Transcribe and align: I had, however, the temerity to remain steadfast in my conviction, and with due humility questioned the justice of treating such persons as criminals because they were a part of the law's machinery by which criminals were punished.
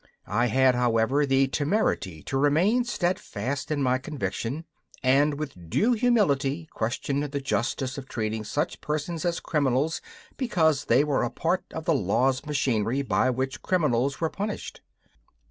I 0.25 0.47
had, 0.47 0.73
however, 0.73 1.27
the 1.27 1.47
temerity 1.47 2.23
to 2.23 2.35
remain 2.35 2.85
steadfast 2.85 3.69
in 3.69 3.83
my 3.83 3.99
conviction, 3.99 4.65
and 5.03 5.35
with 5.37 5.69
due 5.69 5.93
humility 5.93 6.67
questioned 6.73 7.21
the 7.25 7.39
justice 7.39 7.99
of 7.99 8.07
treating 8.09 8.43
such 8.43 8.81
persons 8.81 9.25
as 9.25 9.39
criminals 9.39 10.01
because 10.37 10.85
they 10.85 11.03
were 11.03 11.21
a 11.21 11.29
part 11.29 11.65
of 11.71 11.85
the 11.85 11.93
law's 11.93 12.47
machinery 12.47 13.03
by 13.03 13.29
which 13.29 13.61
criminals 13.61 14.19
were 14.19 14.31
punished. 14.31 14.81